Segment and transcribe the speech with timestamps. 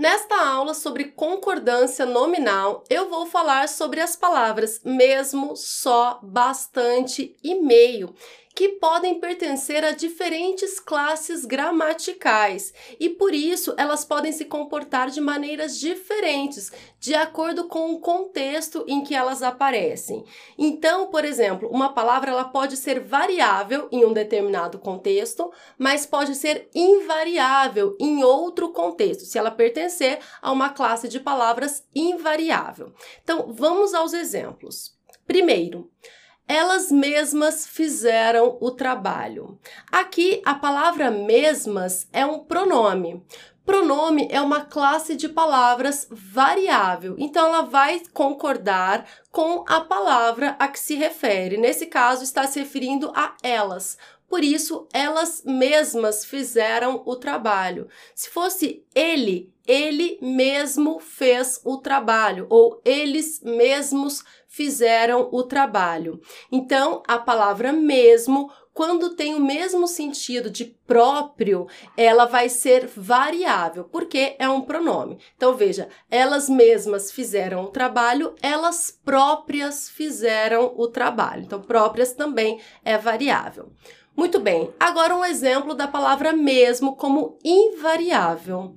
[0.00, 7.56] Nesta aula sobre concordância nominal, eu vou falar sobre as palavras mesmo, só, bastante e
[7.56, 8.14] meio,
[8.54, 15.20] que podem pertencer a diferentes classes gramaticais e por isso elas podem se comportar de
[15.20, 20.24] maneiras diferentes de acordo com o contexto em que elas aparecem.
[20.58, 26.34] Então, por exemplo, uma palavra ela pode ser variável em um determinado contexto, mas pode
[26.34, 32.92] ser invariável em outro contexto, se ela pertencer a uma classe de palavras invariável.
[33.22, 34.98] Então, vamos aos exemplos.
[35.26, 35.88] Primeiro,
[36.50, 39.56] elas mesmas fizeram o trabalho.
[39.92, 43.24] Aqui a palavra mesmas é um pronome.
[43.64, 50.66] Pronome é uma classe de palavras variável, então ela vai concordar com a palavra a
[50.66, 51.56] que se refere.
[51.56, 53.96] Nesse caso, está se referindo a elas.
[54.28, 57.88] Por isso, elas mesmas fizeram o trabalho.
[58.12, 66.20] Se fosse ele, ele mesmo fez o trabalho, ou eles mesmos fizeram o trabalho.
[66.50, 73.84] Então, a palavra mesmo, quando tem o mesmo sentido de próprio, ela vai ser variável,
[73.84, 75.20] porque é um pronome.
[75.36, 81.44] Então, veja, elas mesmas fizeram o trabalho, elas próprias fizeram o trabalho.
[81.44, 83.70] Então, próprias também é variável.
[84.16, 88.74] Muito bem, agora um exemplo da palavra mesmo como invariável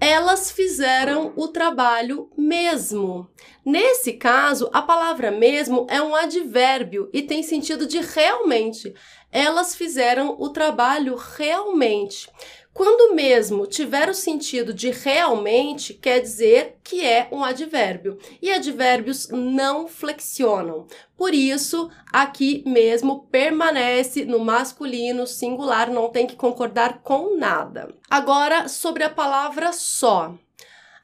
[0.00, 3.30] elas fizeram o trabalho mesmo.
[3.64, 8.94] Nesse caso, a palavra mesmo é um advérbio e tem sentido de realmente.
[9.32, 12.28] Elas fizeram o trabalho realmente.
[12.74, 18.18] Quando mesmo tiver o sentido de realmente, quer dizer que é um advérbio.
[18.42, 20.88] E advérbios não flexionam.
[21.16, 27.94] Por isso, aqui mesmo permanece no masculino singular, não tem que concordar com nada.
[28.10, 30.34] Agora, sobre a palavra só.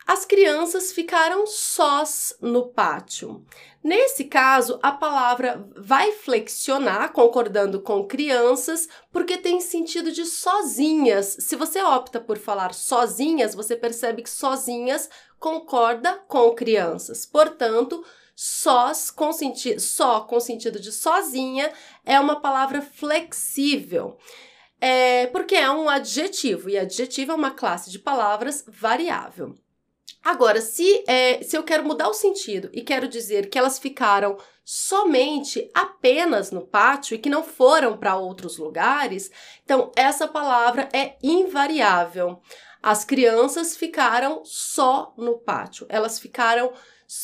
[0.06, 3.44] As crianças ficaram sós no pátio.
[3.82, 11.36] Nesse caso, a palavra vai flexionar, concordando com crianças, porque tem sentido de sozinhas.
[11.40, 17.24] Se você opta por falar sozinhas, você percebe que sozinhas concorda com crianças.
[17.24, 21.72] Portanto, sós com sentido, só com sentido de sozinha
[22.04, 24.18] é uma palavra flexível.
[24.80, 29.54] É, porque é um adjetivo, e adjetivo é uma classe de palavras variável.
[30.22, 34.36] Agora, se, é, se eu quero mudar o sentido e quero dizer que elas ficaram
[34.64, 39.30] somente apenas no pátio e que não foram para outros lugares,
[39.64, 42.40] então essa palavra é invariável.
[42.82, 46.72] As crianças ficaram só no pátio, elas ficaram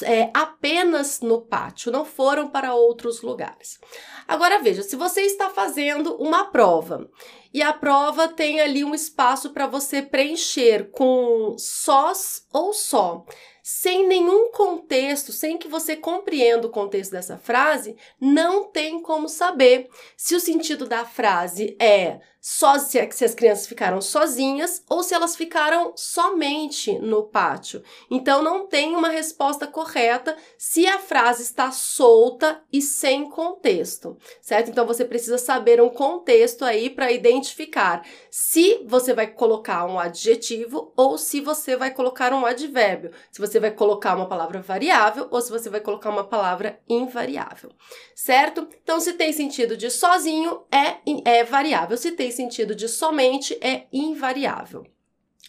[0.03, 3.79] é, apenas no pátio, não foram para outros lugares.
[4.27, 7.09] Agora veja, se você está fazendo uma prova
[7.55, 13.25] e a prova tem ali um espaço para você preencher com sós ou só
[13.69, 19.88] sem nenhum contexto, sem que você compreenda o contexto dessa frase, não tem como saber
[20.16, 25.03] se o sentido da frase é só se, é se as crianças ficaram sozinhas ou
[25.03, 27.82] se elas ficaram somente no pátio.
[28.09, 34.71] Então não tem uma resposta correta se a frase está solta e sem contexto, certo?
[34.71, 40.93] Então você precisa saber um contexto aí para identificar se você vai colocar um adjetivo
[40.97, 43.10] ou se você vai colocar um advérbio.
[43.32, 47.71] Se você vai colocar uma palavra variável ou se você vai colocar uma palavra invariável,
[48.15, 48.69] certo?
[48.83, 53.87] Então se tem sentido de sozinho é é variável, se tem sentido de somente é
[53.93, 54.87] invariável.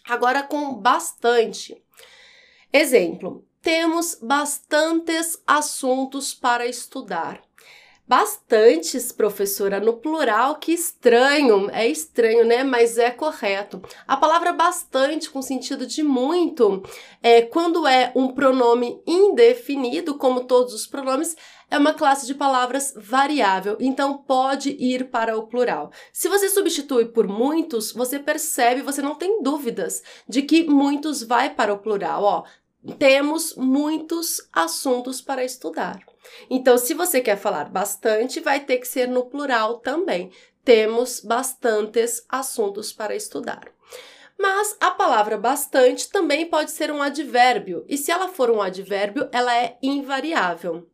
[0.07, 1.81] Agora com bastante.
[2.71, 7.41] Exemplo: temos bastantes assuntos para estudar.
[8.07, 11.69] Bastantes, professora, no plural, que estranho.
[11.71, 12.63] É estranho, né?
[12.63, 13.81] Mas é correto.
[14.07, 16.81] A palavra bastante, com sentido de muito,
[17.21, 21.35] é quando é um pronome indefinido, como todos os pronomes,
[21.69, 25.91] é uma classe de palavras variável, então pode ir para o plural.
[26.13, 31.53] Se você substitui por muitos, você percebe, você não tem dúvidas de que muitos vai
[31.53, 32.23] para o plural.
[32.23, 32.43] Ó,
[32.97, 35.99] temos muitos assuntos para estudar.
[36.49, 40.31] Então, se você quer falar bastante, vai ter que ser no plural também.
[40.63, 43.67] Temos bastantes assuntos para estudar.
[44.37, 49.27] Mas a palavra bastante também pode ser um advérbio, e se ela for um advérbio,
[49.31, 50.87] ela é invariável.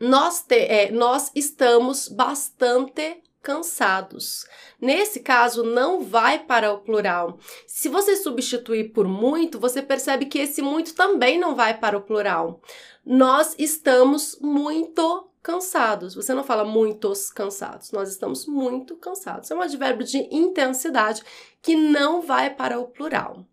[0.00, 4.46] Nós, te, é, nós estamos bastante cansados.
[4.80, 7.38] Nesse caso, não vai para o plural.
[7.66, 12.00] Se você substituir por muito, você percebe que esse muito também não vai para o
[12.00, 12.62] plural.
[13.04, 16.14] Nós estamos muito cansados.
[16.14, 17.92] Você não fala muitos cansados.
[17.92, 19.50] Nós estamos muito cansados.
[19.50, 21.22] É um advérbio de intensidade
[21.60, 23.44] que não vai para o plural.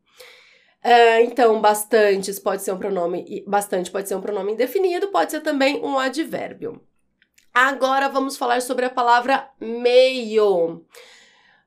[0.81, 5.41] É, então, bastantes pode ser um pronome, bastante pode ser um pronome indefinido, pode ser
[5.41, 6.81] também um advérbio.
[7.53, 10.85] Agora vamos falar sobre a palavra meio.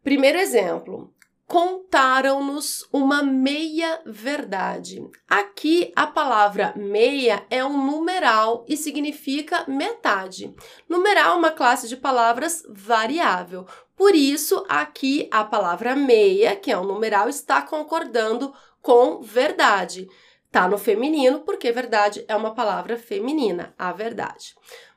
[0.03, 1.13] Primeiro exemplo.
[1.47, 5.07] Contaram-nos uma meia verdade.
[5.29, 10.55] Aqui a palavra meia é um numeral e significa metade.
[10.89, 13.67] Numeral é uma classe de palavras variável.
[13.95, 20.09] Por isso, aqui a palavra meia, que é um numeral, está concordando com verdade.
[20.51, 24.55] Tá no feminino, porque verdade é uma palavra feminina, a verdade.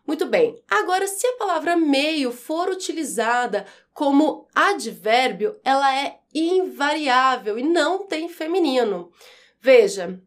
[0.07, 7.63] Muito bem, agora se a palavra meio for utilizada como advérbio, ela é invariável e
[7.63, 9.12] não tem feminino.
[9.59, 10.18] Veja,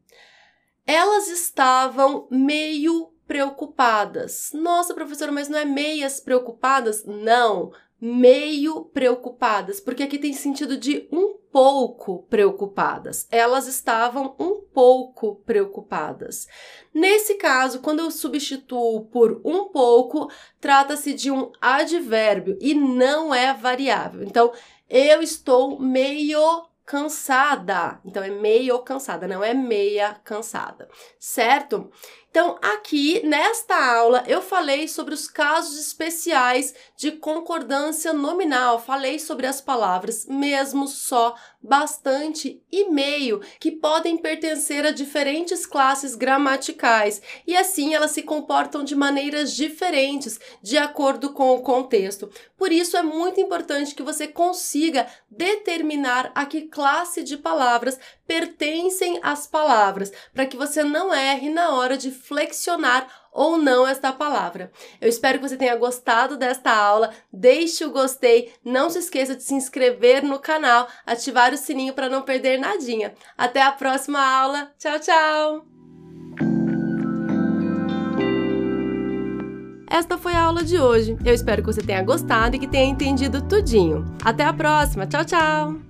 [0.86, 4.50] elas estavam meio preocupadas.
[4.52, 7.06] Nossa, professora, mas não é meias preocupadas?
[7.06, 13.26] Não, meio preocupadas, porque aqui tem sentido de um pouco preocupadas.
[13.30, 16.46] Elas estavam um pouco preocupadas.
[16.94, 20.30] Nesse caso, quando eu substituo por um pouco,
[20.60, 24.22] trata-se de um advérbio e não é variável.
[24.22, 24.52] Então,
[24.88, 28.00] eu estou meio cansada.
[28.04, 30.88] Então é meio cansada, não é meia cansada,
[31.20, 31.88] certo?
[32.28, 39.46] Então, aqui nesta aula eu falei sobre os casos especiais de concordância nominal, falei sobre
[39.46, 47.56] as palavras mesmo, só, bastante e meio, que podem pertencer a diferentes classes gramaticais e
[47.56, 52.30] assim elas se comportam de maneiras diferentes de acordo com o contexto.
[52.56, 59.18] Por isso é muito importante que você consiga determinar a que classe de palavras pertencem
[59.22, 64.70] as palavras, para que você não erre na hora de flexionar ou não esta palavra.
[65.00, 67.10] Eu espero que você tenha gostado desta aula.
[67.32, 72.08] Deixe o gostei, não se esqueça de se inscrever no canal, ativar o sininho para
[72.08, 73.14] não perder nadinha.
[73.36, 74.72] Até a próxima aula.
[74.78, 75.66] Tchau, tchau.
[79.90, 81.16] Esta foi a aula de hoje.
[81.24, 84.04] Eu espero que você tenha gostado e que tenha entendido tudinho.
[84.24, 85.04] Até a próxima.
[85.04, 85.89] Tchau, tchau.